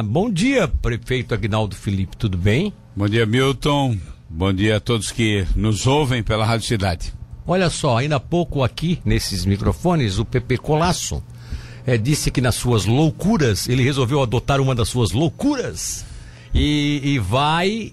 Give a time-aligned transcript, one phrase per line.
[0.00, 2.72] Ah, bom dia, prefeito Agnaldo Felipe, tudo bem?
[2.96, 3.98] Bom dia, Milton.
[4.30, 7.12] Bom dia a todos que nos ouvem pela Rádio Cidade.
[7.46, 11.22] Olha só, ainda há pouco aqui, nesses microfones, o Pepe Colasso
[11.86, 16.06] é, disse que nas suas loucuras, ele resolveu adotar uma das suas loucuras
[16.54, 17.92] e, e vai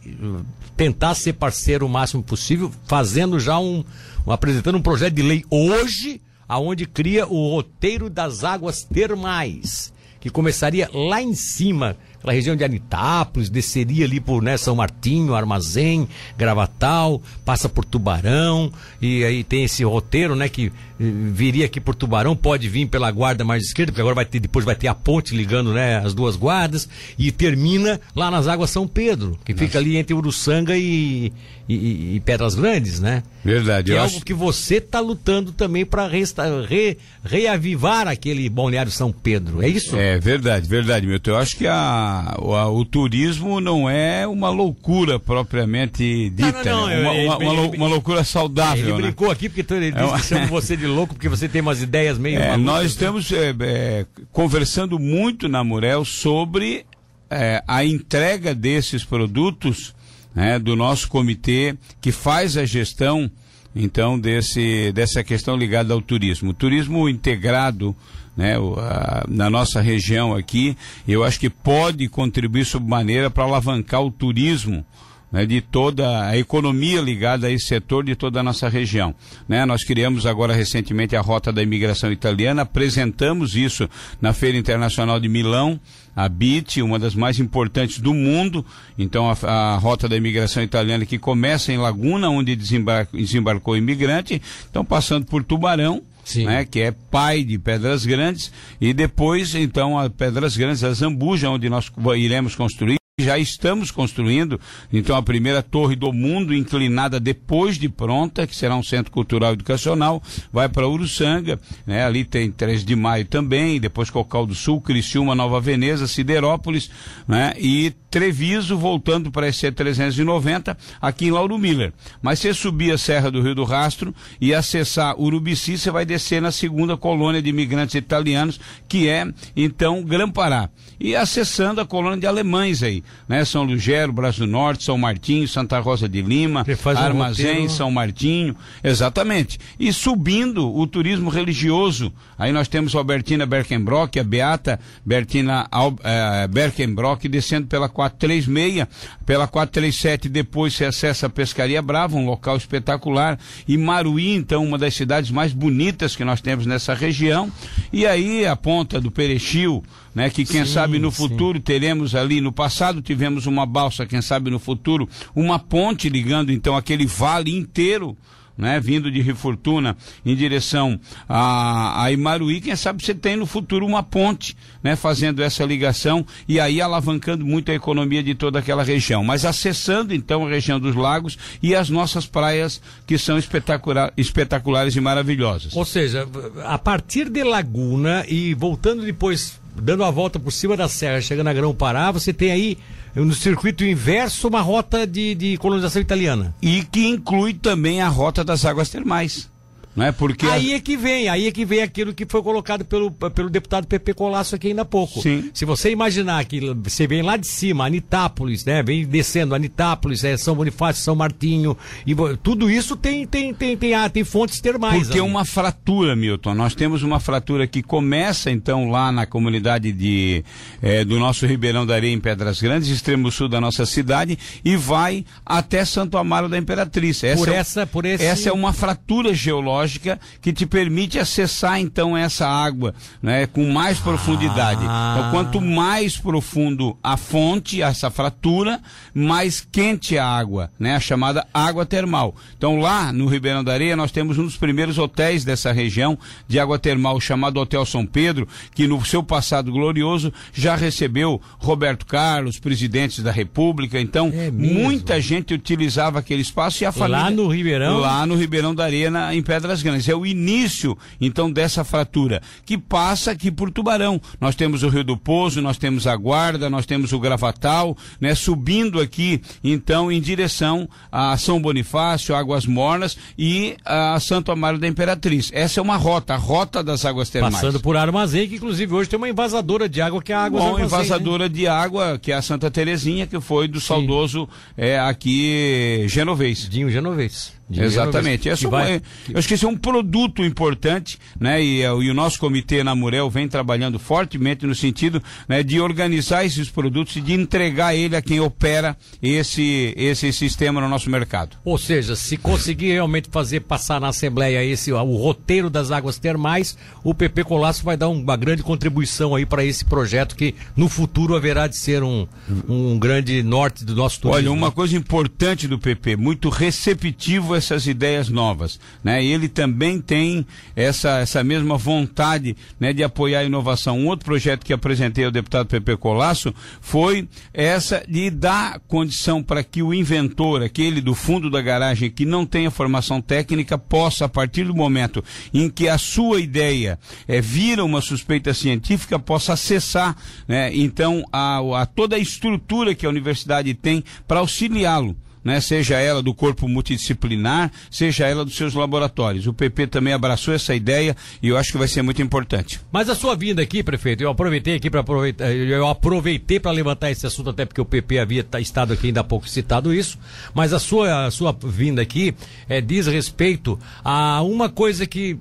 [0.78, 3.84] tentar ser parceiro o máximo possível, fazendo já um,
[4.26, 9.92] um apresentando um projeto de lei hoje, aonde cria o roteiro das águas termais,
[10.28, 15.34] que começaria lá em cima, aquela região de Anitápolis, desceria ali por né, São Martinho,
[15.34, 16.08] Armazém,
[16.38, 22.36] Gravatal, passa por Tubarão, e aí tem esse roteiro, né, que viria aqui por Tubarão,
[22.36, 25.36] pode vir pela guarda mais esquerda, porque agora vai ter, depois vai ter a ponte
[25.36, 29.66] ligando né, as duas guardas, e termina lá nas águas São Pedro, que Nossa.
[29.66, 31.32] fica ali entre Uruçanga e,
[31.68, 33.24] e, e, Pedras Grandes, né?
[33.44, 33.92] Verdade.
[33.92, 39.62] Que é algo que você está lutando também para re, reavivar aquele balneário São Pedro,
[39.62, 39.96] é isso?
[39.96, 41.32] É verdade, verdade, Milton.
[41.32, 46.82] Eu acho que a, a o turismo não é uma loucura propriamente dita, não, não,
[46.82, 47.02] não, né?
[47.02, 48.84] uma, uma, uma, uma, loucura saudável.
[48.84, 49.02] Ele né?
[49.04, 50.20] brincou aqui porque ele disse é uma...
[50.20, 52.40] que chama você de louco porque você tem umas ideias meio.
[52.40, 56.86] É, nós estamos é, é, conversando muito na Murel sobre
[57.30, 59.94] é, a entrega desses produtos
[60.36, 63.30] né, do nosso comitê que faz a gestão
[63.76, 66.52] então desse dessa questão ligada ao turismo.
[66.52, 67.96] O turismo integrado
[68.36, 70.78] né, a, na nossa região aqui,
[71.08, 74.86] eu acho que pode contribuir sob maneira para alavancar o turismo
[75.32, 79.14] né, de toda a economia ligada a esse setor de toda a nossa região.
[79.48, 79.66] Né?
[79.66, 83.90] Nós criamos agora recentemente a Rota da Imigração Italiana, apresentamos isso
[84.22, 85.80] na Feira Internacional de Milão,
[86.16, 88.66] a BIT, uma das mais importantes do mundo.
[88.98, 94.42] Então, a, a Rota da Imigração Italiana que começa em Laguna, onde desembarcou o imigrante,
[94.70, 96.02] então passando por Tubarão,
[96.36, 101.50] né, que é pai de Pedras Grandes, e depois, então, a Pedras Grandes, a Zambuja,
[101.50, 104.62] onde nós iremos construir já estamos construindo,
[104.94, 109.50] então, a primeira torre do mundo inclinada depois de pronta, que será um centro cultural
[109.50, 110.22] e educacional,
[110.54, 112.06] vai para Uruçanga, né?
[112.06, 116.92] Ali tem 3 de maio também, depois Cocal do Sul, Criciúma, Nova Veneza, Siderópolis,
[117.28, 117.56] né?
[117.58, 121.94] E Treviso, voltando para EC 390, aqui em Lauro Miller.
[122.22, 126.40] Mas se subir a Serra do Rio do Rastro e acessar Urubici, você vai descer
[126.40, 130.70] na segunda colônia de imigrantes italianos, que é, então, Grã-Pará.
[131.00, 133.44] E acessando a colônia de alemães aí né?
[133.46, 139.60] São Lugero, Braço do Norte, São Martinho, Santa Rosa de Lima, Armazém, São Martinho, exatamente.
[139.80, 147.28] E subindo o turismo religioso, aí nós temos Albertina Berkenbrock, a Beata Bertina uh, Berkenbrock,
[147.28, 148.88] descendo pela 436,
[149.26, 154.78] pela 437 depois se acessa a Pescaria Brava, um local espetacular, e Maruí, então, uma
[154.78, 157.52] das cidades mais bonitas que nós temos nessa região,
[157.92, 159.84] e aí a ponta do Perechil,
[160.14, 160.30] né?
[160.30, 161.64] Que quem sim, sabe no futuro sim.
[161.64, 166.76] teremos ali, no passado tivemos uma balsa, quem sabe no futuro uma ponte ligando então
[166.76, 168.18] aquele vale inteiro
[168.58, 169.96] né, vindo de Rio Fortuna
[170.26, 175.44] em direção a, a Imaruí, quem sabe você tem no futuro uma ponte, né, fazendo
[175.44, 180.46] essa ligação e aí alavancando muito a economia de toda aquela região, mas acessando então
[180.46, 185.76] a região dos lagos e as nossas praias que são espetacular, espetaculares e maravilhosas.
[185.76, 186.28] Ou seja,
[186.64, 191.48] a partir de Laguna e voltando depois dando a volta por cima da serra, chegando
[191.48, 192.78] a Grão Pará, você tem aí
[193.26, 196.56] no circuito inverso uma rota de, de colonização italiana.
[196.62, 199.50] E que inclui também a rota das águas termais.
[199.98, 202.86] Não é porque aí é que vem, aí é que vem aquilo que foi colocado
[202.86, 205.24] pelo, pelo deputado Pepe Colasso aqui ainda há pouco.
[205.24, 205.50] Sim.
[205.52, 208.84] Se você imaginar que você vem lá de cima, Anitápolis, né?
[208.84, 211.76] Vem descendo Anitápolis, é, São Bonifácio, São Martinho,
[212.06, 212.14] e
[212.44, 215.08] tudo isso tem tem tem tem, ah, tem fontes termais.
[215.08, 216.54] Porque é uma fratura, Milton.
[216.54, 220.46] Nós temos uma fratura que começa então lá na comunidade de
[220.80, 224.76] é, do nosso Ribeirão da Areia em Pedras Grandes, extremo sul da nossa cidade, e
[224.76, 227.24] vai até Santo Amaro da Imperatriz.
[227.24, 228.24] Essa por é, essa, por esse...
[228.24, 233.72] essa é uma fratura geológica geológica que te permite acessar então essa água né, com
[233.72, 234.82] mais profundidade.
[234.84, 235.16] Ah.
[235.18, 238.80] Então, quanto mais profundo a fonte, essa fratura,
[239.14, 242.36] mais quente a água, né, a chamada água termal.
[242.58, 246.18] Então, lá no Ribeirão da Areia, nós temos um dos primeiros hotéis dessa região
[246.48, 252.06] de água termal, chamado Hotel São Pedro, que no seu passado glorioso já recebeu Roberto
[252.06, 254.00] Carlos, presidentes da República.
[254.00, 257.24] Então, é muita gente utilizava aquele espaço e a família.
[257.24, 258.00] Lá no Ribeirão?
[258.00, 260.10] Lá no Ribeirão da Areia, na, em Pedras das Grandes.
[260.10, 264.20] É o início, então, dessa fratura, que passa aqui por Tubarão.
[264.42, 268.36] Nós temos o Rio do Poço, nós temos a Guarda, nós temos o Gravatal, né?
[268.36, 274.88] Subindo aqui, então, em direção a São Bonifácio, Águas Mornas e a Santo Amaro da
[274.88, 275.50] Imperatriz.
[275.54, 277.56] Essa é uma rota, a rota das águas termais.
[277.56, 280.64] Passando por Armazém, que inclusive hoje tem uma invasadora de água que é a Águas
[280.64, 281.50] Bom, Armazém, invasadora né?
[281.50, 286.68] de água, que é a Santa Terezinha, que foi do saudoso é, aqui Genovês.
[286.70, 287.57] Dinho Genovês.
[287.70, 288.48] Dinho Exatamente.
[288.48, 291.62] Essa que vai- é, eu acho que esse é um produto importante, né?
[291.62, 295.80] E, é, e o nosso comitê na Murel vem trabalhando fortemente no sentido né, de
[295.82, 301.10] organizar esses produtos e de entregar ele a quem opera esse, esse sistema no nosso
[301.10, 301.58] mercado.
[301.66, 306.78] Ou seja, se conseguir realmente fazer passar na Assembleia esse o roteiro das águas termais,
[307.04, 310.88] o PP Colasso vai dar um- uma grande contribuição aí para esse projeto que no
[310.88, 312.26] futuro haverá de ser um,
[312.70, 314.38] um grande norte do nosso turismo.
[314.38, 319.24] Olha, uma coisa importante do PP, muito receptivo essas ideias novas, né?
[319.24, 320.46] E ele também tem
[320.76, 324.00] essa, essa mesma vontade, né, de apoiar a inovação.
[324.00, 329.64] Um outro projeto que apresentei ao deputado PP Colasso foi essa de dar condição para
[329.64, 334.30] que o inventor, aquele do fundo da garagem que não tenha formação técnica, possa, a
[334.30, 335.24] partir do momento
[335.54, 340.16] em que a sua ideia é, vira uma suspeita científica, possa acessar,
[340.48, 345.16] né, então, a, a toda a estrutura que a universidade tem para auxiliá-lo.
[345.48, 349.48] Né, seja ela do corpo multidisciplinar, seja ela dos seus laboratórios.
[349.48, 352.82] O PP também abraçou essa ideia e eu acho que vai ser muito importante.
[352.92, 357.12] Mas a sua vinda aqui, prefeito, eu aproveitei aqui para aproveitar, eu aproveitei para levantar
[357.12, 360.20] esse assunto até porque o PP havia ta- estado aqui ainda há pouco citado isso,
[360.54, 362.36] mas a sua a sua vinda aqui
[362.68, 365.38] é, diz respeito a uma coisa que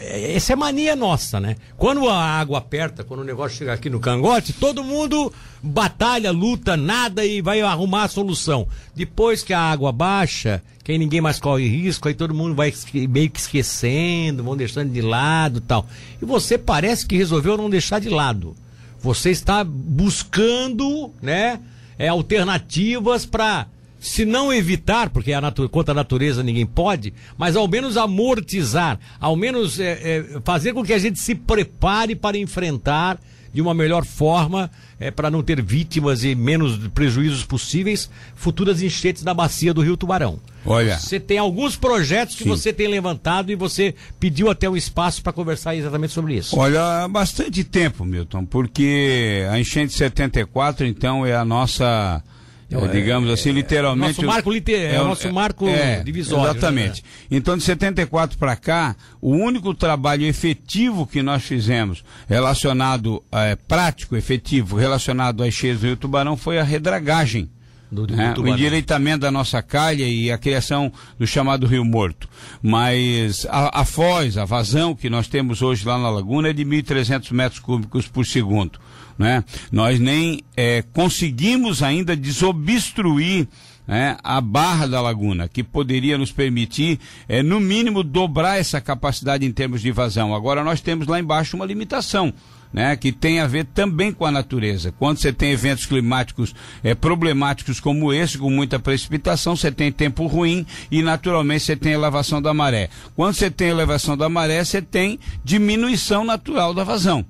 [0.00, 1.56] essa é mania nossa, né?
[1.76, 5.32] Quando a água aperta, quando o negócio chega aqui no cangote, todo mundo
[5.62, 8.66] batalha, luta, nada e vai arrumar a solução.
[8.94, 12.72] Depois que a água baixa, que ninguém mais corre risco, aí todo mundo vai
[13.08, 15.86] meio que esquecendo, vão deixando de lado tal.
[16.20, 18.54] E você parece que resolveu não deixar de lado.
[19.00, 21.60] Você está buscando, né,
[21.98, 23.66] é, alternativas para
[24.06, 28.98] se não evitar, porque a natu- contra a natureza ninguém pode, mas ao menos amortizar,
[29.20, 33.18] ao menos é, é, fazer com que a gente se prepare para enfrentar
[33.52, 34.70] de uma melhor forma,
[35.00, 39.96] é, para não ter vítimas e menos prejuízos possíveis, futuras enchentes da bacia do Rio
[39.96, 40.38] Tubarão.
[40.64, 40.98] Olha.
[40.98, 42.50] Você tem alguns projetos que Sim.
[42.50, 46.54] você tem levantado e você pediu até um espaço para conversar exatamente sobre isso.
[46.58, 52.22] Olha, há bastante tempo, Milton, porque a enchente de 74, então, é a nossa,
[52.70, 54.16] eh, digamos assim, literalmente.
[54.20, 55.66] nosso marco lite- é o nosso marco
[56.04, 57.04] divisório, Exatamente.
[57.30, 63.22] Então, de 74 para cá, o único trabalho efetivo que nós fizemos, relacionado,
[63.68, 67.50] prático, efetivo, relacionado às cheias do Rio Tubarão, foi a redragagem.
[67.90, 68.34] Do- do né?
[68.36, 72.28] o endireitamento da nossa calha e a criação do chamado Rio Morto.
[72.62, 76.64] Mas a, a foz, a vazão que nós temos hoje lá na laguna é de
[76.64, 78.78] 1.300 metros cúbicos por segundo.
[79.18, 79.42] Né?
[79.72, 83.48] Nós nem eh, conseguimos ainda desobstruir
[83.86, 86.98] né, a barra da laguna, que poderia nos permitir,
[87.28, 90.34] eh, no mínimo, dobrar essa capacidade em termos de vazão.
[90.34, 92.32] Agora nós temos lá embaixo uma limitação.
[92.72, 94.92] Né, que tem a ver também com a natureza.
[94.98, 96.54] Quando você tem eventos climáticos
[96.84, 101.92] eh, problemáticos como esse, com muita precipitação, você tem tempo ruim e naturalmente você tem
[101.92, 102.90] elevação da maré.
[103.14, 107.24] Quando você tem elevação da maré, você tem diminuição natural da vazão.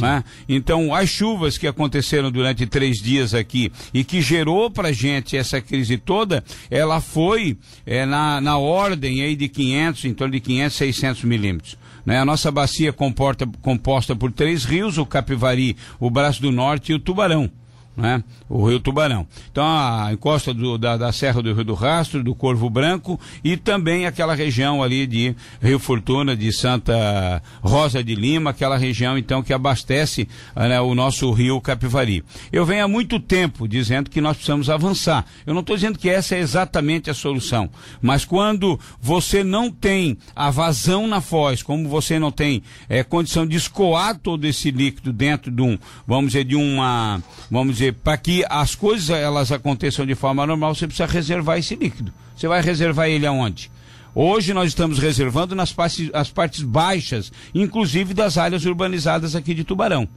[0.00, 0.24] né?
[0.48, 5.60] Então, as chuvas que aconteceram durante três dias aqui e que gerou para gente essa
[5.60, 7.56] crise toda, ela foi
[7.86, 11.76] eh, na, na ordem aí de 500, em torno de 500, 600 milímetros.
[12.04, 12.18] Né?
[12.18, 16.94] A nossa bacia comporta, composta por três rios, o Capivari, o Braço do Norte e
[16.94, 17.50] o Tubarão.
[17.96, 18.24] Né?
[18.48, 19.24] O Rio Tubarão.
[19.52, 23.56] Então a encosta do- da, da Serra do Rio do Rastro, do Corvo Branco e
[23.56, 29.42] também aquela região ali de Rio Fortuna, de Santa Rosa de Lima, aquela região então
[29.44, 32.24] que abastece né, o nosso rio Capivari.
[32.52, 35.24] Eu venho há muito tempo dizendo que nós precisamos avançar.
[35.46, 37.70] Eu não estou dizendo que essa é exatamente a solução,
[38.02, 43.46] mas quando você não tem a vazão na foz, como você não tem eh, condição
[43.46, 48.16] de escoar todo esse líquido dentro de um, vamos dizer, de uma, vamos dizer, para
[48.16, 52.12] que as coisas elas aconteçam de forma normal, você precisa reservar esse líquido.
[52.36, 53.70] Você vai reservar ele aonde?
[54.14, 59.64] Hoje nós estamos reservando nas partes, as partes baixas, inclusive das áreas urbanizadas aqui de
[59.64, 60.08] Tubarão.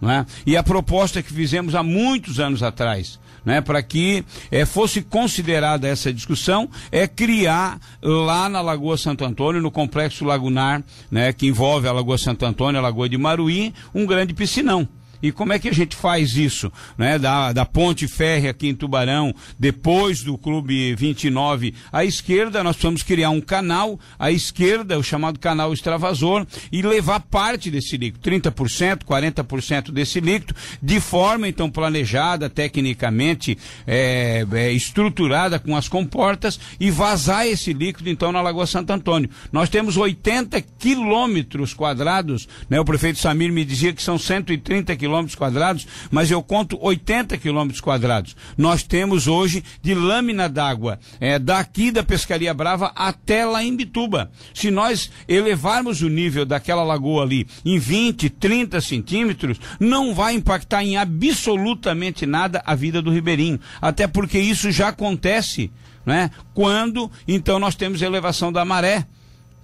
[0.00, 0.26] Não é?
[0.46, 5.88] E a proposta que fizemos há muitos anos atrás, né, para que eh, fosse considerada
[5.88, 11.86] essa discussão, é criar lá na Lagoa Santo Antônio, no complexo lagunar, né, que envolve
[11.86, 14.88] a Lagoa Santo Antônio, a Lagoa de Maruí, um grande piscinão
[15.22, 16.72] E como é que a gente faz isso?
[16.98, 17.18] Né?
[17.18, 23.02] Da, da ponte férrea aqui em Tubarão, depois do Clube 29 à esquerda, nós precisamos
[23.02, 29.04] criar um canal à esquerda, o chamado canal extravasor, e levar parte desse líquido, 30%,
[29.04, 36.90] 40% desse líquido, de forma então planejada, tecnicamente é, é, estruturada com as comportas e
[36.90, 39.30] vazar esse líquido então na Lagoa Santo Antônio.
[39.52, 42.80] Nós temos 80 quilômetros quadrados, né?
[42.80, 47.80] O prefeito Samir me dizia que são 130 quilômetros quadrados, mas eu conto 80 quilômetros
[47.80, 48.36] quadrados.
[48.56, 54.30] Nós temos hoje de lâmina d'água, é, daqui da Pescaria Brava até lá em Bituba.
[54.54, 60.82] Se nós elevarmos o nível daquela lagoa ali em 20, 30 centímetros, não vai impactar
[60.84, 63.60] em absolutamente nada a vida do ribeirinho.
[63.80, 65.70] Até porque isso já acontece
[66.04, 66.30] né?
[66.54, 69.06] quando então nós temos elevação da maré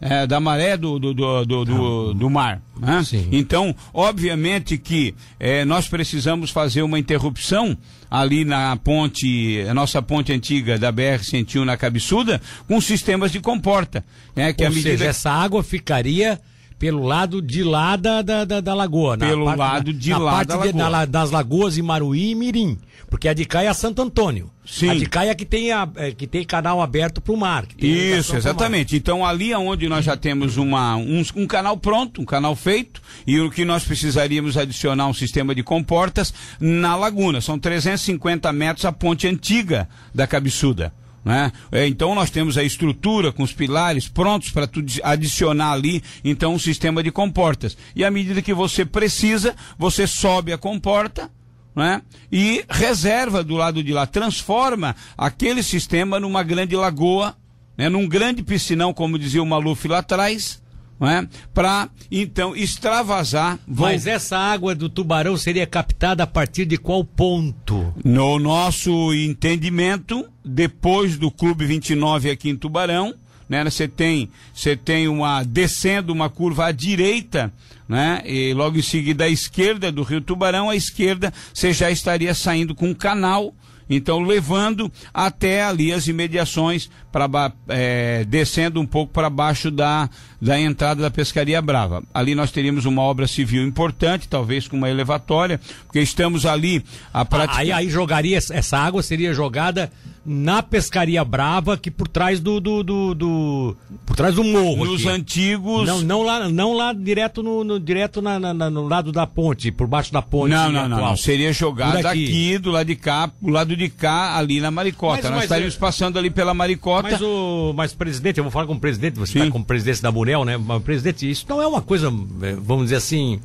[0.00, 2.62] é, da maré do, do, do, do, do, do mar.
[2.78, 3.02] Né?
[3.32, 7.76] Então, obviamente que é, nós precisamos fazer uma interrupção
[8.10, 14.04] ali na ponte, a nossa ponte antiga da BR-101 na Cabeçuda, com sistemas de comporta.
[14.34, 14.52] Né?
[14.52, 14.90] Que Ou medida...
[14.90, 16.40] seja, essa água ficaria
[16.78, 19.18] pelo lado de lá da, da, da, da lagoa.
[19.18, 20.72] Pelo parte, lado de na lá parte da lagoa.
[20.72, 22.78] De, na, das lagoas Imaruí e Mirim.
[23.10, 24.50] Porque a de cá é a Santo Antônio.
[24.66, 24.90] Sim.
[24.90, 27.64] A de cá é que tem, a, é, que tem canal aberto para o mar.
[27.78, 28.94] Isso, exatamente.
[28.96, 33.40] Então ali onde nós já temos uma, um, um, canal pronto, um canal feito, e
[33.40, 37.40] o que nós precisaríamos adicionar um sistema de comportas na laguna.
[37.40, 40.92] São 350 metros a ponte antiga da Cabeçuda.
[41.28, 41.52] Né?
[41.70, 44.66] É, então nós temos a estrutura com os pilares prontos para
[45.02, 47.76] adicionar ali então um sistema de comportas.
[47.94, 51.30] E à medida que você precisa, você sobe a comporta,
[51.76, 52.00] né?
[52.32, 57.36] E reserva do lado de lá, transforma aquele sistema numa grande lagoa,
[57.76, 57.90] né?
[57.90, 60.62] num grande piscinão, como dizia o Maluf lá atrás,
[60.98, 61.28] né?
[61.54, 63.58] para então extravasar.
[63.66, 67.94] Mas essa água do tubarão seria captada a partir de qual ponto?
[68.04, 73.14] No nosso entendimento, depois do Clube 29 aqui em Tubarão,
[73.48, 73.64] né?
[73.64, 77.52] Você tem, você tem uma descendo uma curva à direita,
[77.88, 78.22] né?
[78.26, 82.74] E logo em seguida à esquerda do Rio Tubarão, à esquerda você já estaria saindo
[82.74, 83.54] com um canal
[83.88, 90.08] então levando até ali as imediações para é, descendo um pouco para baixo da,
[90.40, 92.02] da entrada da pescaria Brava.
[92.12, 97.24] Ali nós teríamos uma obra civil importante, talvez com uma elevatória, porque estamos ali a
[97.24, 97.60] prática...
[97.60, 99.90] aí, aí jogaria essa água seria jogada
[100.28, 104.84] na pescaria Brava, que por trás do, do, do, do por trás do morro.
[104.84, 105.08] Nos aqui.
[105.08, 105.86] antigos.
[105.86, 109.72] Não, não lá, não lá direto no, no direto na, na, no lado da ponte,
[109.72, 110.50] por baixo da ponte.
[110.50, 114.36] Não, não, não, não, Seria jogado aqui, do lado de cá, do lado de cá,
[114.36, 115.22] ali na Maricota.
[115.22, 115.78] Mas, Nós mas, estaríamos é...
[115.78, 117.10] passando ali pela Maricota.
[117.10, 120.12] Mas o, mas presidente, eu vou falar com o presidente, você está como presidente da
[120.12, 120.58] Bunel, né?
[120.58, 123.40] Mas, presidente, isso não é uma coisa, é, vamos dizer assim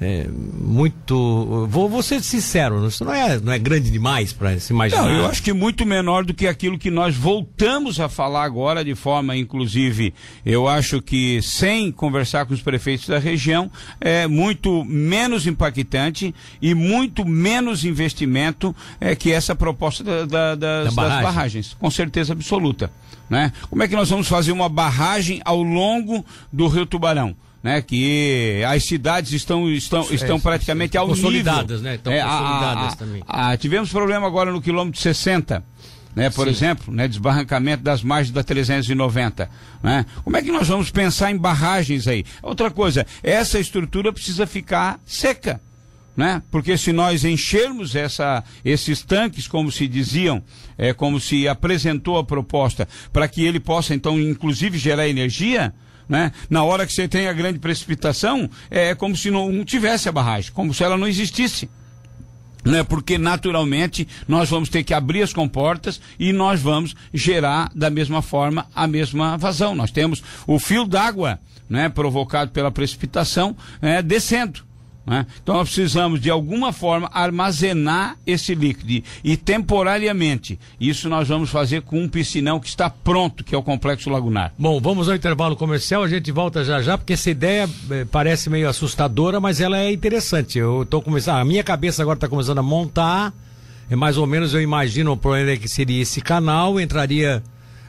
[0.00, 1.66] é, muito.
[1.68, 5.02] Vou, vou ser sincero, isso não é, não é grande demais para se imaginar.
[5.02, 8.84] Não, eu acho que muito menor do que aquilo que nós voltamos a falar agora,
[8.84, 10.12] de forma, inclusive,
[10.44, 16.74] eu acho que sem conversar com os prefeitos da região, é muito menos impactante e
[16.74, 21.22] muito menos investimento é, que essa proposta da, da, das, da barragem.
[21.22, 22.90] das barragens, com certeza absoluta.
[23.30, 23.50] Né?
[23.70, 27.34] Como é que nós vamos fazer uma barragem ao longo do Rio Tubarão?
[27.62, 31.82] Né, que as cidades estão, estão, estão praticamente ao consolidadas, nível.
[31.82, 31.94] né?
[31.96, 33.22] Estão é, consolidadas a, também.
[33.26, 35.64] A, tivemos problema agora no quilômetro 60.
[36.14, 36.50] Né, por Sim.
[36.50, 39.50] exemplo, né, desbarrancamento das margens da 390.
[39.82, 40.06] Né?
[40.24, 42.24] Como é que nós vamos pensar em barragens aí?
[42.42, 45.60] Outra coisa, essa estrutura precisa ficar seca.
[46.16, 46.42] Né?
[46.50, 50.42] Porque se nós enchermos essa, esses tanques, como se diziam,
[50.78, 55.74] é, como se apresentou a proposta, para que ele possa então, inclusive, gerar energia,
[56.08, 56.32] né?
[56.48, 60.52] Na hora que você tem a grande precipitação, é como se não tivesse a barragem,
[60.52, 61.68] como se ela não existisse.
[62.64, 62.82] Né?
[62.82, 68.22] Porque naturalmente nós vamos ter que abrir as comportas e nós vamos gerar da mesma
[68.22, 69.74] forma a mesma vazão.
[69.74, 74.65] Nós temos o fio d'água né, provocado pela precipitação é, descendo.
[75.06, 75.24] Né?
[75.40, 80.58] Então nós precisamos de alguma forma armazenar esse líquido e temporariamente.
[80.80, 84.52] Isso nós vamos fazer com um piscinão que está pronto, que é o complexo lagunar.
[84.58, 88.50] Bom, vamos ao intervalo comercial, a gente volta já já, porque essa ideia eh, parece
[88.50, 90.58] meio assustadora, mas ela é interessante.
[90.58, 93.32] Eu estou começando, a minha cabeça agora está começando a montar.
[93.88, 97.40] É mais ou menos eu imagino o problema que seria esse canal, entraria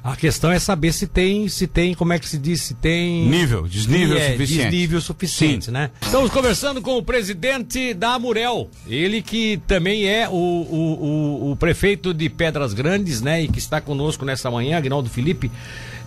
[0.08, 3.28] a questão é saber se tem, se tem, como é que se diz, se tem.
[3.28, 4.64] Nível, desnível é, suficiente.
[4.64, 5.72] Desnível suficiente, Sim.
[5.72, 5.92] né?
[6.02, 8.70] Estamos conversando com o presidente da Amurel.
[8.88, 13.44] Ele que também é o, o, o, o, prefeito de Pedras Grandes, né?
[13.44, 15.52] E que está conosco nessa manhã, Agnaldo Felipe.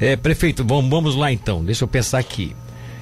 [0.00, 2.56] É, prefeito, vamos, vamos lá então, deixa eu pensar aqui.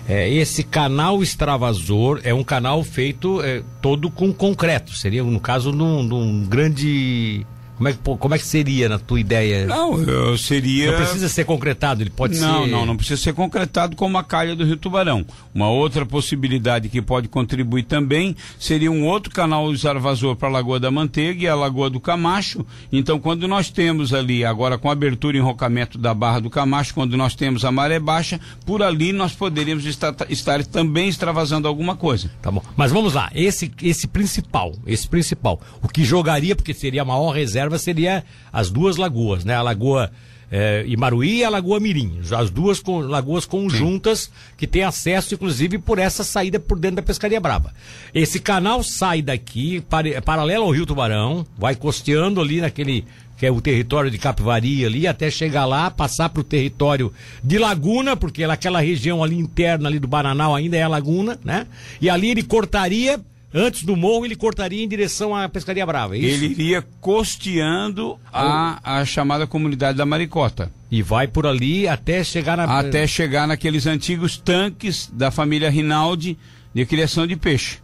[0.08, 4.96] É, esse canal extravasor é um canal feito é, todo com concreto.
[4.96, 7.46] Seria, no caso, num, num grande
[7.78, 9.64] como é, que, como é que seria na tua ideia?
[9.64, 10.90] Não, eu seria.
[10.90, 12.70] Não precisa ser concretado, ele pode não, ser.
[12.70, 15.24] Não, não, não precisa ser concretado como a calha do Rio Tubarão.
[15.54, 20.80] Uma outra possibilidade que pode contribuir também seria um outro canal exarvasor para a Lagoa
[20.80, 22.66] da Manteiga e a Lagoa do Camacho.
[22.90, 27.16] Então, quando nós temos ali, agora com abertura e enrocamento da Barra do Camacho, quando
[27.16, 32.28] nós temos a maré baixa, por ali nós poderíamos estar, estar também extravasando alguma coisa.
[32.42, 32.62] Tá bom.
[32.76, 37.30] Mas vamos lá, esse, esse principal, esse principal, o que jogaria, porque seria a maior
[37.30, 39.54] reserva reserva seria as duas lagoas, né?
[39.54, 40.10] A lagoa
[40.50, 44.30] é, Imaruí e a Lagoa Mirim, as duas lagoas conjuntas Sim.
[44.56, 47.74] que tem acesso, inclusive, por essa saída por dentro da Pescaria Brava.
[48.14, 53.04] Esse canal sai daqui, para, paralelo ao Rio Tubarão, vai costeando ali naquele
[53.36, 57.12] que é o território de Capivari ali, até chegar lá, passar para o território
[57.44, 61.68] de Laguna, porque aquela região ali interna ali do Bananal ainda é Laguna, né?
[62.00, 63.20] E ali ele cortaria
[63.52, 68.98] Antes do morro, ele cortaria em direção à Pescaria Brava, é Ele iria costeando a,
[69.00, 70.70] a chamada comunidade da Maricota.
[70.90, 72.64] E vai por ali até chegar na...
[72.64, 76.38] Até chegar naqueles antigos tanques da família Rinaldi
[76.74, 77.78] de criação de peixe.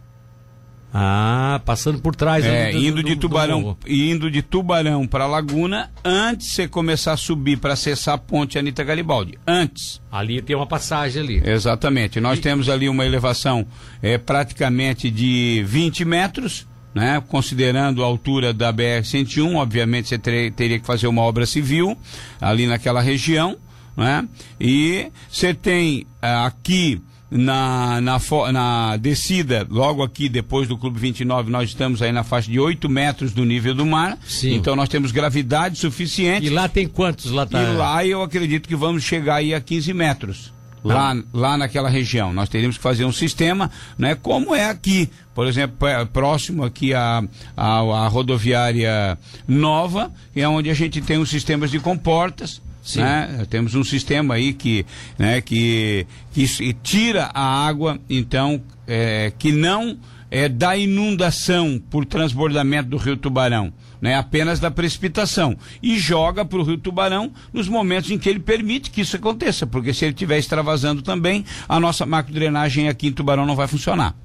[0.97, 2.45] Ah, passando por trás.
[2.45, 7.11] É, do, indo, do, de tubarão, indo de Tubarão para Laguna, antes de você começar
[7.11, 9.37] a subir para acessar a ponte Anitta Garibaldi.
[9.45, 10.01] Antes.
[10.09, 11.41] Ali tem uma passagem ali.
[11.43, 12.21] Exatamente.
[12.21, 12.41] Nós e...
[12.41, 13.67] temos ali uma elevação
[14.01, 16.65] é, praticamente de 20 metros.
[16.93, 17.21] Né?
[17.27, 21.97] Considerando a altura da BR-101, obviamente você ter, teria que fazer uma obra civil
[22.39, 23.57] ali naquela região,
[23.97, 24.25] né?
[24.57, 28.19] E você tem uh, aqui na, na,
[28.51, 32.87] na descida, logo aqui depois do Clube 29, nós estamos aí na faixa de 8
[32.89, 34.17] metros do nível do mar.
[34.27, 34.55] Sim.
[34.55, 36.45] Então nós temos gravidade suficiente.
[36.45, 37.31] E lá tem quantos?
[37.31, 37.61] Lá tá...
[37.61, 40.55] E lá eu acredito que vamos chegar aí a 15 metros.
[40.83, 42.31] Lá, lá naquela região.
[42.31, 45.09] Nós teríamos que fazer um sistema, né, como é aqui.
[45.33, 45.75] Por exemplo,
[46.13, 47.23] próximo aqui à,
[47.57, 49.17] à, à rodoviária
[49.47, 52.61] nova, é onde a gente tem os sistemas de comportas,
[52.95, 53.45] né?
[53.49, 54.85] Temos um sistema aí que,
[55.17, 59.97] né, que, que tira a água, então, é, que não
[60.29, 66.59] é da inundação por transbordamento do rio Tubarão, né, apenas da precipitação, e joga para
[66.59, 70.13] o rio Tubarão nos momentos em que ele permite que isso aconteça, porque se ele
[70.13, 74.15] estiver extravasando também, a nossa macrodrenagem aqui em Tubarão não vai funcionar.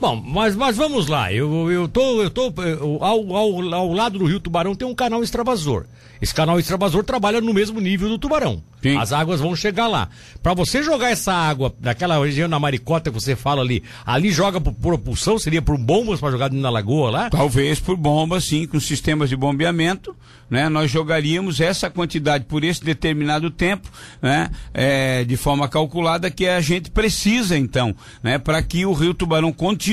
[0.00, 1.32] Bom, mas, mas vamos lá.
[1.32, 4.94] Eu, eu tô, eu tô eu, ao, ao, ao lado do Rio Tubarão tem um
[4.94, 5.86] canal extravasor.
[6.20, 8.62] Esse canal extravasor trabalha no mesmo nível do tubarão.
[8.82, 8.96] Sim.
[8.96, 10.08] As águas vão chegar lá.
[10.42, 14.60] Para você jogar essa água daquela região na maricota que você fala ali, ali joga
[14.60, 17.30] por propulsão, seria por bombas para jogar na lagoa lá?
[17.30, 20.14] Talvez por bombas, sim, com sistemas de bombeamento,
[20.48, 20.68] né?
[20.68, 23.88] Nós jogaríamos essa quantidade por esse determinado tempo,
[24.22, 24.50] né?
[24.72, 28.38] É, de forma calculada que a gente precisa então, né?
[28.38, 29.87] Para que o Rio Tubarão continue,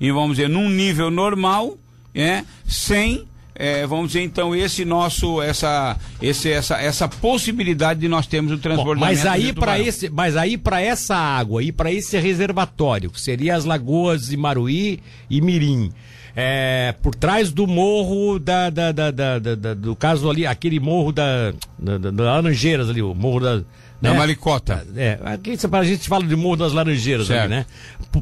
[0.00, 1.76] e vamos dizer, num nível normal,
[2.14, 3.26] é, sem
[3.60, 8.56] é, vamos dizer então esse nosso essa esse essa essa possibilidade de nós termos o
[8.56, 9.00] transbordamento.
[9.00, 13.54] mas aí para esse mas aí para essa água e para esse reservatório que seria
[13.54, 15.92] as lagoas de Maruí e Mirim
[16.34, 21.52] é, por trás do morro da, da, da, da, do caso ali aquele morro da,
[21.78, 23.62] da, da Laranjeiras ali o morro da
[24.00, 24.10] né?
[24.10, 24.86] Da Maricota.
[24.96, 27.42] É, aqui a gente fala de Morro das Laranjeiras certo.
[27.42, 27.66] ali, né?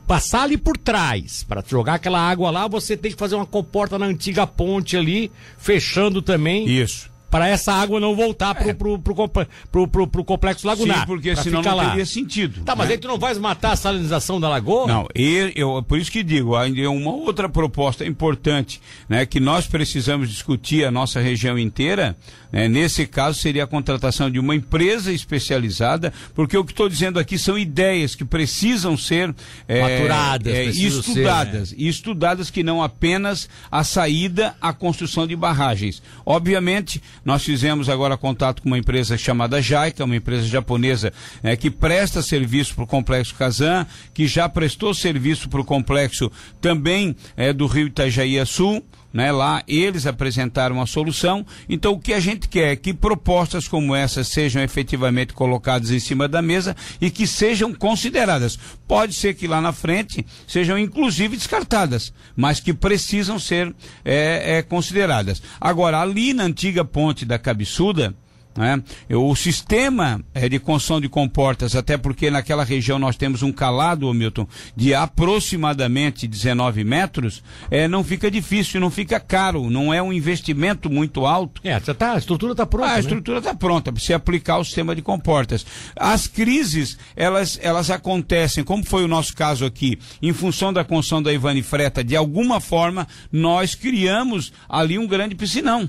[0.07, 3.99] Passar ali por trás, para jogar aquela água lá, você tem que fazer uma comporta
[3.99, 6.69] na antiga ponte ali, fechando também.
[6.69, 8.75] Isso para essa água não voltar é.
[8.75, 11.01] pro, pro, pro, pro, pro, complexo lagunar.
[11.01, 11.91] Sim, porque senão não lá.
[11.91, 12.63] teria sentido.
[12.65, 12.95] Tá, mas né?
[12.95, 14.87] aí tu não vais matar a salinização da lagoa?
[14.87, 19.41] Não, eu, eu, por isso que digo, ainda é uma outra proposta importante, né, que
[19.41, 22.17] nós precisamos discutir a nossa região inteira,
[22.51, 27.19] né, nesse caso seria a contratação de uma empresa especializada, porque o que estou dizendo
[27.19, 29.35] aqui são ideias que precisam ser
[29.67, 31.83] é, maturadas, é, estudadas, ser, né?
[31.83, 36.03] e estudadas que não apenas a saída, a construção de barragens.
[36.25, 41.13] Obviamente, nós fizemos agora contato com uma empresa chamada Jaica, uma empresa japonesa
[41.43, 46.33] é, que presta serviço para o Complexo Kazan, que já prestou serviço para o complexo
[46.59, 48.83] também é, do Rio Itajaí Sul.
[49.11, 51.45] Né, lá eles apresentaram a solução.
[51.67, 55.99] Então o que a gente quer é que propostas como essas sejam efetivamente colocadas em
[55.99, 58.59] cima da mesa e que sejam consideradas.
[58.87, 64.63] Pode ser que lá na frente sejam inclusive descartadas, mas que precisam ser é, é,
[64.63, 65.43] consideradas.
[65.59, 68.15] Agora, ali na antiga ponte da Cabeçuda,
[68.59, 68.83] Né?
[69.11, 74.13] O sistema é, de construção de comportas, até porque naquela região nós temos um calado,
[74.13, 77.41] Milton, de aproximadamente 19 metros,
[77.71, 81.61] é, não fica difícil, não fica caro, não é um investimento muito alto.
[81.63, 82.89] É, tá, a estrutura está pronta.
[82.89, 83.01] Ah, a né?
[83.01, 85.65] estrutura está pronta para se aplicar o sistema de comportas.
[85.95, 91.23] As crises, elas, elas acontecem, como foi o nosso caso aqui, em função da construção
[91.23, 95.89] da Ivani Freta, de alguma forma nós criamos ali um grande piscinão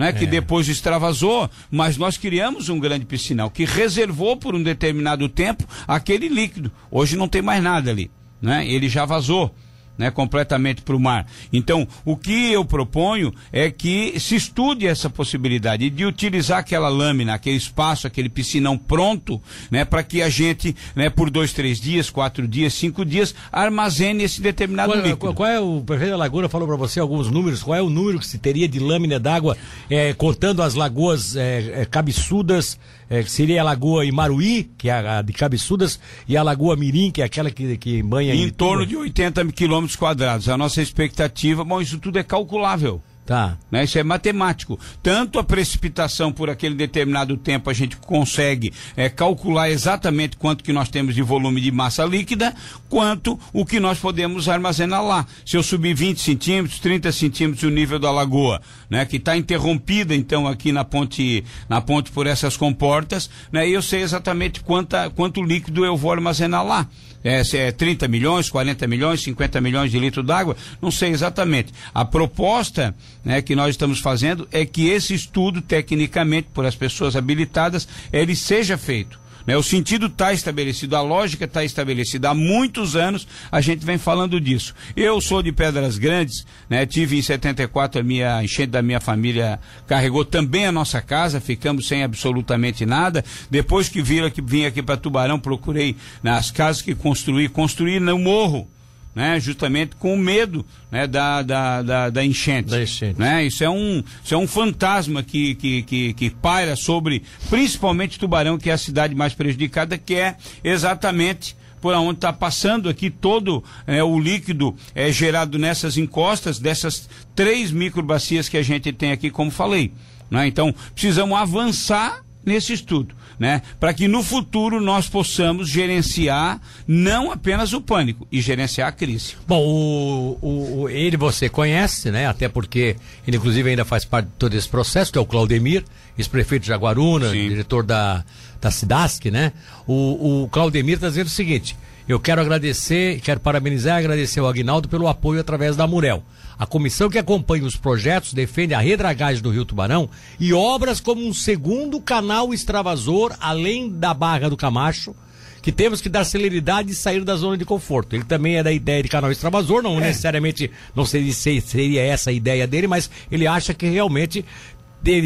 [0.00, 0.26] né, que é.
[0.26, 6.26] depois extravasou, mas nós criamos um grande piscinal que reservou por um determinado tempo aquele
[6.26, 6.72] líquido.
[6.90, 8.10] Hoje não tem mais nada ali,
[8.40, 8.66] né?
[8.66, 9.54] Ele já vazou
[9.96, 11.26] né, completamente para o mar.
[11.52, 17.34] Então, o que eu proponho é que se estude essa possibilidade de utilizar aquela lâmina,
[17.34, 22.08] aquele espaço, aquele piscinão pronto, né, para que a gente, né, por dois, três dias,
[22.08, 25.34] quatro dias, cinco dias, armazene esse determinado qual, líquido.
[25.34, 27.62] Qual, é o prefeito da Lagoa falou para você alguns números?
[27.62, 29.56] Qual é o número que se teria de lâmina d'água
[29.88, 32.78] é, contando as lagoas é, é, cabeçudas?
[33.10, 37.10] É, que seria a Lagoa Imaruí, que é a, de Cabeçudas, e a Lagoa Mirim,
[37.10, 40.48] que é aquela que, que banha em, em torno de 80 quilômetros quadrados.
[40.48, 43.02] A nossa expectativa, bom, isso tudo é calculável.
[43.30, 43.56] Tá.
[43.70, 43.84] Né?
[43.84, 44.76] Isso é matemático.
[45.00, 50.72] Tanto a precipitação por aquele determinado tempo a gente consegue é, calcular exatamente quanto que
[50.72, 52.52] nós temos de volume de massa líquida,
[52.88, 55.24] quanto o que nós podemos armazenar lá.
[55.46, 59.04] Se eu subir 20 centímetros, 30 centímetros o nível da lagoa, né?
[59.04, 63.68] Que está interrompida então aqui na ponte, na ponte por essas comportas, né?
[63.68, 66.88] Eu sei exatamente quanta, quanto líquido eu vou armazenar lá
[67.22, 71.72] é, é 30 milhões, 40 milhões, 50 milhões de litros d'água, não sei exatamente.
[71.94, 77.16] A proposta né, que nós estamos fazendo é que esse estudo, tecnicamente, por as pessoas
[77.16, 79.18] habilitadas, ele seja feito.
[79.46, 79.56] Né?
[79.56, 82.30] O sentido está estabelecido, a lógica está estabelecida.
[82.30, 84.74] Há muitos anos a gente vem falando disso.
[84.96, 86.86] Eu sou de Pedras Grandes, né?
[86.86, 91.88] tive em 74 a minha enchente da minha família carregou também a nossa casa, ficamos
[91.88, 93.24] sem absolutamente nada.
[93.50, 98.18] Depois que vira que vim aqui para Tubarão, procurei nas casas que construí, construí no
[98.18, 98.68] morro
[99.14, 99.40] né?
[99.40, 101.06] Justamente com o medo né?
[101.06, 102.70] da, da, da, da enchente.
[102.70, 103.18] Da enchente.
[103.18, 103.46] Né?
[103.46, 108.58] Isso, é um, isso é um fantasma que, que, que, que paira sobre, principalmente Tubarão,
[108.58, 113.64] que é a cidade mais prejudicada, que é exatamente por onde está passando aqui todo
[113.86, 119.30] é, o líquido é, gerado nessas encostas, dessas três microbacias que a gente tem aqui,
[119.30, 119.92] como falei.
[120.30, 120.46] Né?
[120.46, 123.62] Então, precisamos avançar nesse estudo né?
[123.80, 129.34] Para que no futuro nós possamos gerenciar não apenas o pânico e gerenciar a crise.
[129.48, 130.38] Bom, o,
[130.82, 132.26] o, ele você conhece, né?
[132.26, 135.82] Até porque ele inclusive ainda faz parte de todo esse processo, que é o Claudemir,
[136.18, 137.48] ex-prefeito de Jaguaruna, Sim.
[137.48, 138.22] diretor da,
[138.60, 139.54] da Cidasc, né?
[139.86, 141.74] O, o Claudemir está dizendo o seguinte:
[142.06, 146.22] eu quero agradecer, quero parabenizar e agradecer ao Agnaldo pelo apoio através da Murel.
[146.60, 151.26] A comissão que acompanha os projetos defende a redragagem do Rio Tubarão e obras como
[151.26, 155.16] um segundo canal extravasor, além da Barra do Camacho,
[155.62, 158.14] que temos que dar celeridade e sair da zona de conforto.
[158.14, 160.08] Ele também é da ideia de canal extravasor, não é.
[160.08, 164.44] necessariamente, não seria, seria essa a ideia dele, mas ele acha que realmente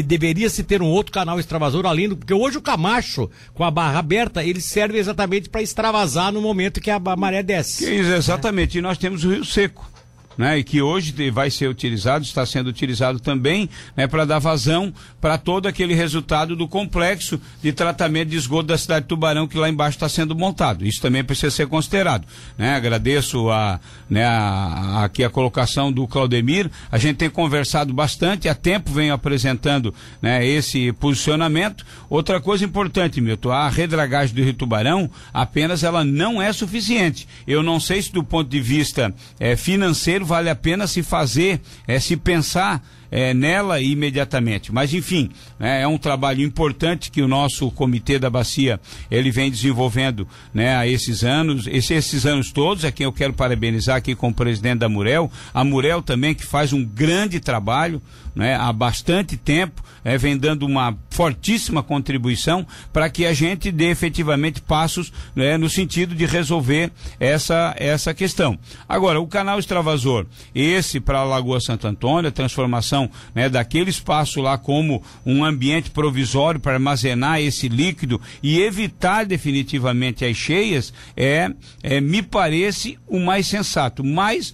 [0.05, 3.69] deveria se ter um outro canal extravasor além do porque hoje o Camacho com a
[3.69, 7.85] barra aberta ele serve exatamente para extravasar no momento que a maré desce.
[7.85, 8.77] Que isso, exatamente.
[8.77, 8.79] É.
[8.79, 9.94] E nós temos o Rio Seco
[10.37, 14.93] né, e que hoje vai ser utilizado, está sendo utilizado também né, para dar vazão
[15.21, 19.57] para todo aquele resultado do complexo de tratamento de esgoto da cidade de Tubarão que
[19.57, 20.85] lá embaixo está sendo montado.
[20.85, 22.25] Isso também precisa ser considerado.
[22.57, 22.75] Né?
[22.75, 26.69] Agradeço a, né, a, a, aqui a colocação do Claudemir.
[26.91, 31.85] A gente tem conversado bastante, há tempo venho apresentando né, esse posicionamento.
[32.09, 37.27] Outra coisa importante, Milton, a redragagem do Rio Tubarão apenas ela não é suficiente.
[37.47, 41.61] Eu não sei se do ponto de vista é, financeiro vale a pena se fazer,
[41.87, 44.73] é, se pensar é, nela imediatamente.
[44.73, 49.51] Mas enfim, né, é um trabalho importante que o nosso comitê da bacia ele vem
[49.51, 54.15] desenvolvendo né, há esses anos, esses, esses anos todos, a quem eu quero parabenizar aqui
[54.15, 58.01] com o presidente da Murel, a Murel também que faz um grande trabalho
[58.35, 63.89] né, há bastante tempo, é, vem dando uma fortíssima contribuição para que a gente dê
[63.89, 68.59] efetivamente passos né, no sentido de resolver essa, essa questão.
[68.87, 72.94] Agora, o canal extravasor, esse para a Lagoa Santo Antônio, a transformação
[73.33, 80.23] né, daquele espaço lá como um ambiente provisório para armazenar esse líquido e evitar definitivamente
[80.25, 81.51] as cheias, é,
[81.83, 84.03] é me parece o mais sensato.
[84.03, 84.53] Mas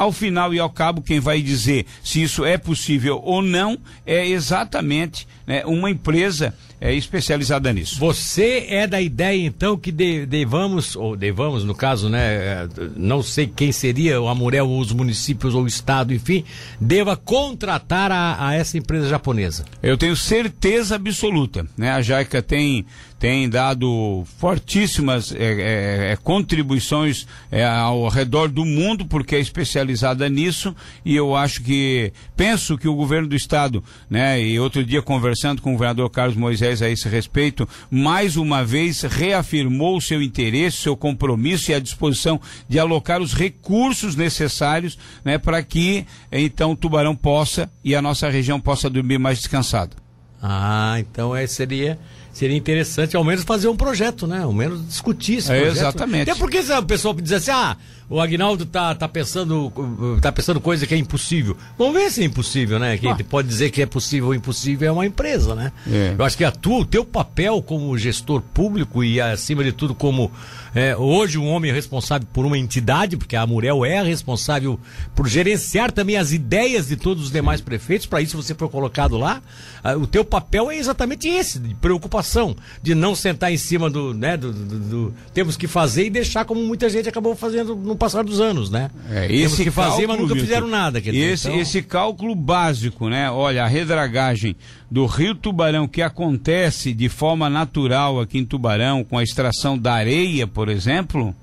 [0.00, 4.26] ao final e ao cabo, quem vai dizer se isso é possível ou não é
[4.26, 7.98] exatamente né, uma empresa é, especializada nisso.
[7.98, 12.20] Você é da ideia, então, que de, devamos, ou devamos, no caso, né?
[12.20, 16.44] é, Não sei quem seria, o Amurel, ou os municípios, ou o Estado, enfim,
[16.80, 19.64] deva contratar a, a essa empresa japonesa.
[19.82, 21.90] Eu tenho certeza absoluta, né?
[21.90, 22.86] A Jaica tem
[23.20, 30.26] tem dado fortíssimas é, é, é, contribuições é, ao redor do mundo porque é especializada
[30.26, 34.42] nisso e eu acho que penso que o governo do estado, né?
[34.42, 35.02] E outro dia
[35.40, 40.20] conversando com o governador Carlos Moisés a esse respeito, mais uma vez reafirmou o seu
[40.20, 45.38] interesse, seu compromisso e a disposição de alocar os recursos necessários, né?
[45.38, 49.96] Para que então o Tubarão possa e a nossa região possa dormir mais descansada.
[50.42, 51.98] Ah, então é, seria
[52.32, 54.42] seria interessante ao menos fazer um projeto, né?
[54.42, 55.76] Ao menos discutir esse É, projeto.
[55.78, 56.30] exatamente.
[56.30, 57.76] Até porque se o pessoal diz assim, ah,
[58.10, 59.72] o Agnaldo tá, tá pensando
[60.20, 61.56] tá pensando coisa que é impossível.
[61.78, 62.98] Vamos ver se é impossível, né?
[62.98, 63.16] Quem Ah.
[63.28, 65.72] pode dizer que é possível ou impossível é uma empresa, né?
[65.90, 66.14] É.
[66.18, 69.94] Eu acho que a tua, o teu papel como gestor público e acima de tudo
[69.94, 70.30] como
[70.74, 74.78] é, hoje um homem responsável por uma entidade, porque a Amurel é responsável
[75.14, 79.16] por gerenciar também as ideias de todos os demais prefeitos, para isso você foi colocado
[79.16, 79.40] lá.
[79.82, 84.12] Ah, o teu papel é exatamente esse, de preocupação, de não sentar em cima do,
[84.14, 87.96] né, do, do- do- temos que fazer e deixar como muita gente acabou fazendo no
[88.00, 88.90] passar dos anos, né?
[89.10, 91.00] É, temos esse que fazer, mas nunca fizeram nada.
[91.00, 93.30] Quer dizer, esse, então- esse cálculo básico, né?
[93.30, 94.56] Olha, a redragagem
[94.90, 99.92] do Rio Tubarão que acontece de forma natural aqui em Tubarão, com a extração da
[99.94, 101.34] areia, por exemplo,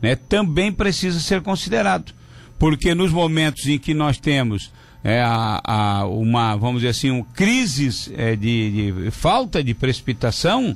[0.00, 0.14] né?
[0.16, 2.12] Também precisa ser considerado.
[2.58, 4.70] Porque nos momentos em que nós temos
[5.02, 10.74] é, a, a- uma, vamos dizer assim, um, crises é, de, de falta de precipitação,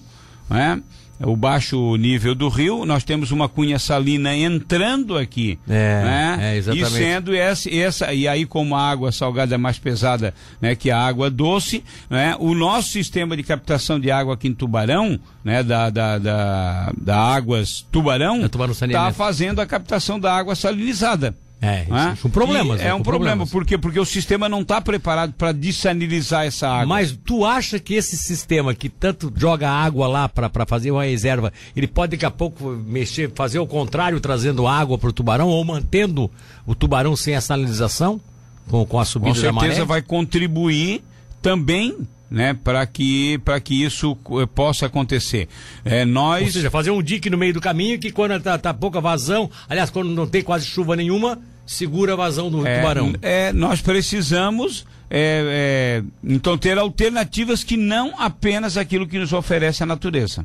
[0.51, 0.83] né?
[1.20, 6.38] O baixo nível do rio, nós temos uma cunha salina entrando aqui, É, né?
[6.40, 6.87] é, exatamente.
[6.92, 10.90] E sendo essa, essa, e aí como a água salgada é mais pesada, né, que
[10.90, 12.37] a água doce, né?
[12.38, 17.16] O nosso sistema de captação de água aqui em Tubarão, né, da, da, da, da
[17.18, 19.14] Águas Tubarão, É, está Saneamento.
[19.16, 21.35] fazendo a captação da água salinizada.
[21.61, 22.16] É, né?
[22.23, 22.81] com problemas.
[22.81, 23.77] E né, É com um problema, por quê?
[23.77, 26.87] Porque o sistema não está preparado para desalinizar essa água.
[26.87, 31.53] Mas tu acha que esse sistema que tanto joga água lá para fazer uma reserva,
[31.77, 35.64] ele pode daqui a pouco mexer, fazer o contrário, trazendo água para o tubarão ou
[35.64, 36.31] mantendo
[36.64, 38.21] o tubarão sem a salinização?
[38.68, 39.68] Com, com a com subida da maré?
[39.68, 41.03] certeza vai contribuir
[41.42, 41.97] também
[42.30, 45.48] né, para que, pra que isso eh, possa acontecer.
[45.84, 46.52] É, Ou nós.
[46.52, 49.90] seja, fazer um dique no meio do caminho que quando tá, tá pouca vazão, aliás,
[49.90, 53.14] quando não tem quase chuva nenhuma, segura a vazão do é, tubarão.
[53.22, 59.82] é, nós precisamos é, é, então ter alternativas que não apenas aquilo que nos oferece
[59.82, 60.44] a natureza.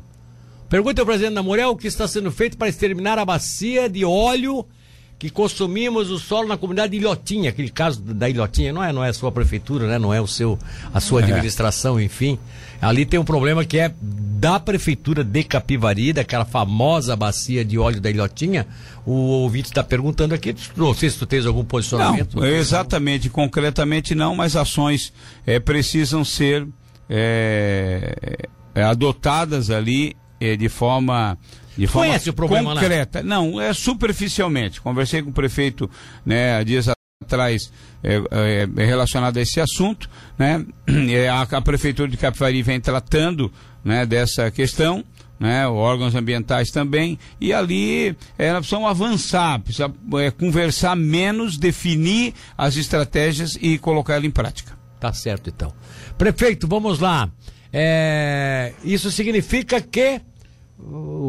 [0.68, 4.04] Pergunta ao presidente da Morel o que está sendo feito para exterminar a bacia de
[4.04, 4.66] óleo
[5.18, 9.02] que consumimos o solo na comunidade de Ilhotinha, aquele caso da Ilhotinha, não é, não
[9.04, 9.98] é a sua prefeitura, né?
[9.98, 10.58] Não é o seu
[10.92, 11.24] a sua É.
[11.24, 12.38] administração, enfim.
[12.82, 18.00] Ali tem um problema que é da prefeitura de Capivari, daquela famosa bacia de óleo
[18.00, 18.66] da Ilhotinha.
[19.06, 22.36] O ouvinte está perguntando aqui, não sei se tu tens algum posicionamento.
[22.36, 25.12] Não, exatamente, concretamente não, mas ações
[25.46, 26.66] é, precisam ser
[27.08, 30.16] é, adotadas ali
[30.56, 31.38] de forma
[31.76, 32.80] de forma Conhece o problema lá?
[32.80, 33.22] concreta.
[33.22, 34.80] Não, é superficialmente.
[34.80, 35.90] Conversei com o prefeito
[36.24, 36.88] né, há dias
[37.22, 40.64] atrás é, é, relacionado a esse assunto, né?
[41.14, 43.52] É, a, a prefeitura de Capivari vem tratando
[43.84, 45.04] né, dessa questão.
[45.36, 52.32] Né, órgãos ambientais também, e ali é, nós precisamos avançar, precisa é, conversar menos, definir
[52.56, 54.78] as estratégias e colocar ela em prática.
[55.00, 55.74] Tá certo, então.
[56.16, 57.28] Prefeito, vamos lá.
[57.72, 60.20] É, isso significa que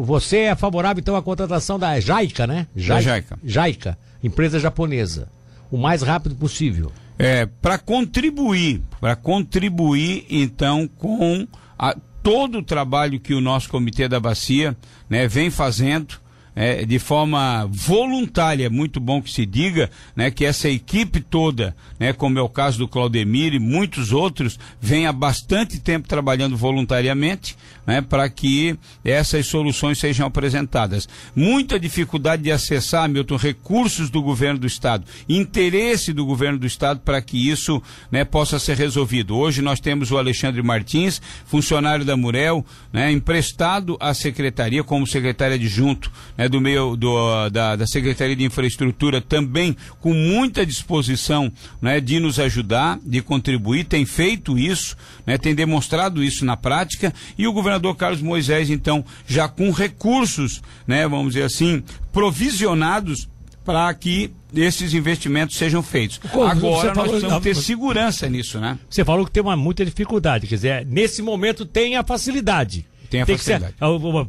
[0.04, 2.66] você é favorável, então, à contratação da Jaica, né?
[2.76, 3.38] Jaica.
[3.44, 5.28] Jaica, empresa japonesa.
[5.70, 6.92] O mais rápido possível.
[7.18, 11.46] É, para contribuir, para contribuir então com
[11.78, 14.76] a- todo o trabalho que o nosso comitê da bacia
[15.08, 16.16] né, vem fazendo
[16.56, 22.14] é, de forma voluntária, muito bom que se diga, né, que essa equipe toda, né,
[22.14, 27.54] como é o caso do Claudemir e muitos outros, vem há bastante tempo trabalhando voluntariamente,
[27.86, 31.06] né, para que essas soluções sejam apresentadas.
[31.34, 37.00] Muita dificuldade de acessar, Milton, recursos do governo do estado, interesse do governo do estado
[37.00, 39.36] para que isso, né, possa ser resolvido.
[39.36, 45.56] Hoje nós temos o Alexandre Martins, funcionário da Murel, né, emprestado à secretaria como secretário
[45.56, 52.00] adjunto, né, do meio do, da, da Secretaria de Infraestrutura, também com muita disposição, né,
[52.00, 57.46] de nos ajudar, de contribuir, tem feito isso, né, tem demonstrado isso na prática, e
[57.46, 61.82] o governador Carlos Moisés, então, já com recursos, né, vamos dizer assim,
[62.12, 63.28] provisionados
[63.64, 66.20] para que esses investimentos sejam feitos.
[66.32, 68.78] Agora nós precisamos ter segurança nisso, né?
[68.88, 72.86] Você falou que tem uma muita dificuldade, quer dizer, nesse momento tem a facilidade.
[73.16, 73.74] Tem a tem facilidade.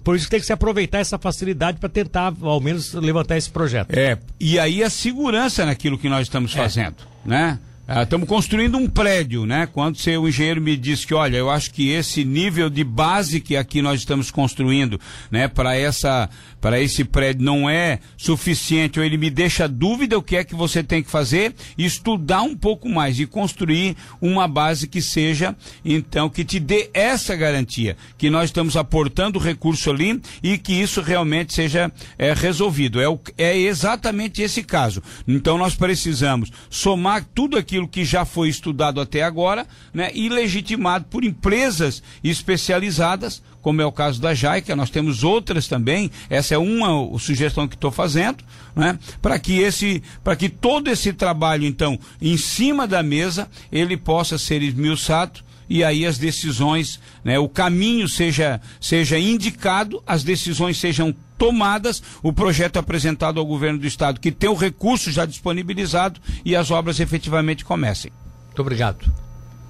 [0.04, 3.50] Por isso que tem que se aproveitar essa facilidade para tentar, ao menos, levantar esse
[3.50, 3.92] projeto.
[3.92, 6.58] É, e aí a segurança naquilo que nós estamos é.
[6.58, 6.96] fazendo,
[7.26, 7.60] né?
[7.88, 9.66] Estamos ah, construindo um prédio, né?
[9.66, 13.56] Quando o engenheiro me disse que, olha, eu acho que esse nível de base que
[13.56, 15.00] aqui nós estamos construindo,
[15.32, 20.22] né, para essa, para esse prédio não é suficiente, ou ele me deixa dúvida o
[20.22, 24.86] que é que você tem que fazer, estudar um pouco mais e construir uma base
[24.86, 30.58] que seja, então, que te dê essa garantia, que nós estamos aportando recurso ali e
[30.58, 33.00] que isso realmente seja é, resolvido.
[33.00, 35.02] É, o, é exatamente esse caso.
[35.26, 40.30] Então nós precisamos somar tudo aquilo aquilo que já foi estudado até agora, né, e
[40.30, 46.56] legitimado por empresas especializadas, como é o caso da JAICA, nós temos outras também, essa
[46.56, 48.44] é uma sugestão que estou fazendo,
[48.76, 53.96] né, para que esse, para que todo esse trabalho, então, em cima da mesa, ele
[53.96, 60.78] possa ser esmiuçado e aí as decisões, né, o caminho seja, seja indicado, as decisões
[60.80, 66.20] sejam tomadas, o projeto apresentado ao governo do estado, que tem o recurso já disponibilizado
[66.44, 68.12] e as obras efetivamente comecem.
[68.48, 69.12] Muito obrigado.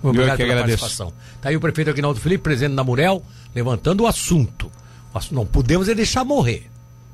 [0.02, 0.80] Obrigado Eu que pela agradeço.
[0.80, 1.14] participação.
[1.36, 4.72] Está aí o prefeito Aguinaldo Felipe, presidente da Murel, levantando o assunto.
[5.32, 6.70] Não podemos é deixar morrer.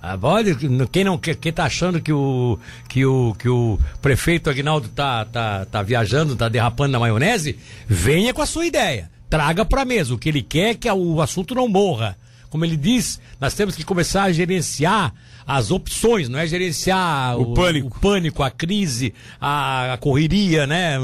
[0.06, 0.54] Ah, olha,
[0.92, 5.63] quem não quem está achando que o que o que o prefeito Aguinaldo tá tá,
[5.63, 9.10] tá viajando, tá derrapando na maionese, venha com a sua ideia.
[9.30, 12.18] Traga para a mesa o que ele quer que o assunto não morra
[12.54, 15.12] como ele diz, nós temos que começar a gerenciar
[15.44, 19.12] as opções, não é gerenciar o, o pânico, o pânico, a crise,
[19.42, 20.98] a, a, correria, né?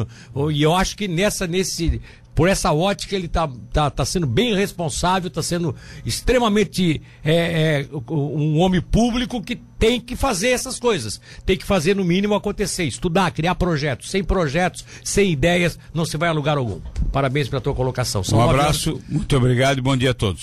[0.52, 2.00] E eu acho que nessa nesse
[2.40, 5.76] por essa ótica ele está tá, tá sendo bem responsável, está sendo
[6.06, 11.20] extremamente é, é, um homem público que tem que fazer essas coisas.
[11.46, 14.10] Tem que fazer no mínimo acontecer, estudar, criar projetos.
[14.10, 16.80] Sem projetos, sem ideias, não se vai a lugar algum.
[17.12, 18.24] Parabéns pela tua colocação.
[18.24, 20.38] São um abraço, muito obrigado e bom dia a todos.